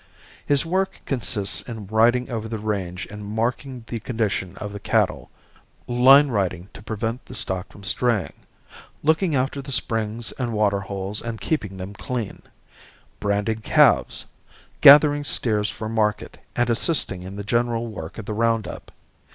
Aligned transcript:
His 0.43 0.65
work 0.65 0.99
consists 1.05 1.61
in 1.61 1.85
riding 1.85 2.31
over 2.31 2.47
the 2.47 2.57
range 2.57 3.05
and 3.11 3.23
marking 3.23 3.83
the 3.85 3.99
condition 3.99 4.57
of 4.57 4.73
the 4.73 4.79
cattle; 4.79 5.29
line 5.85 6.29
riding 6.29 6.69
to 6.73 6.81
prevent 6.81 7.27
the 7.27 7.35
stock 7.35 7.71
from 7.71 7.83
straying; 7.83 8.33
looking 9.03 9.35
after 9.35 9.61
the 9.61 9.71
springs 9.71 10.31
and 10.39 10.53
water 10.53 10.79
holes 10.79 11.21
and 11.21 11.39
keeping 11.39 11.77
them 11.77 11.93
clean; 11.93 12.41
branding 13.19 13.59
calves, 13.61 14.25
gathering 14.81 15.23
steers 15.23 15.69
for 15.69 15.87
market 15.87 16.39
and 16.55 16.71
assisting 16.71 17.21
in 17.21 17.35
the 17.35 17.43
general 17.43 17.85
work 17.85 18.17
of 18.17 18.25
the 18.25 18.33
round 18.33 18.67
up. 18.67 18.91